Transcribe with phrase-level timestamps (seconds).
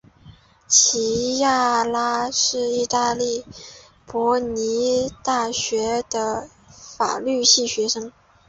[0.67, 3.45] 琪亚拉是意大利
[4.07, 8.11] 博科尼大学的法律系学生。